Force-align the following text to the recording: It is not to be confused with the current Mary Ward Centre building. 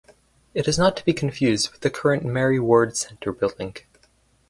It 0.55 0.67
is 0.67 0.79
not 0.79 0.97
to 0.97 1.05
be 1.05 1.13
confused 1.13 1.69
with 1.71 1.81
the 1.81 1.91
current 1.91 2.25
Mary 2.25 2.59
Ward 2.59 2.97
Centre 2.97 3.31
building. 3.33 3.75